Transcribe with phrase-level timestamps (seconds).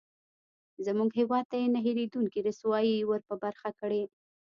[0.85, 4.03] زموږ هېواد ته یې نه هېرېدونکې رسوایي ورپه برخه کړې.